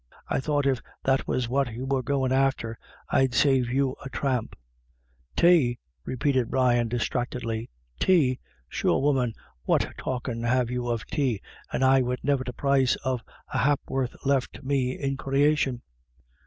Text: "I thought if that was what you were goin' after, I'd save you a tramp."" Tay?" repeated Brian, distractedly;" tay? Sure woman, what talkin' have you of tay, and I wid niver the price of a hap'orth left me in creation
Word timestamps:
"I 0.35 0.39
thought 0.39 0.65
if 0.65 0.81
that 1.03 1.27
was 1.27 1.47
what 1.47 1.71
you 1.75 1.85
were 1.85 2.01
goin' 2.01 2.31
after, 2.31 2.75
I'd 3.11 3.35
save 3.35 3.69
you 3.69 3.95
a 4.03 4.09
tramp."" 4.09 4.55
Tay?" 5.35 5.77
repeated 6.11 6.49
Brian, 6.49 6.87
distractedly;" 6.87 7.69
tay? 8.07 8.39
Sure 8.67 8.99
woman, 8.99 9.33
what 9.61 9.85
talkin' 9.99 10.41
have 10.41 10.71
you 10.71 10.87
of 10.87 11.05
tay, 11.05 11.39
and 11.71 11.83
I 11.85 12.01
wid 12.01 12.23
niver 12.23 12.43
the 12.43 12.51
price 12.51 12.95
of 13.05 13.21
a 13.53 13.59
hap'orth 13.59 14.15
left 14.25 14.63
me 14.63 14.93
in 14.99 15.17
creation 15.17 15.83